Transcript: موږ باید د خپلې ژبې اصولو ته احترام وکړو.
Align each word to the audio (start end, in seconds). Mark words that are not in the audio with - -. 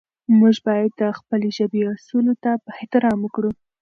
موږ 0.39 0.55
باید 0.67 0.91
د 1.01 1.03
خپلې 1.17 1.49
ژبې 1.57 1.81
اصولو 1.93 2.33
ته 2.43 2.51
احترام 2.73 3.17
وکړو. 3.21 3.51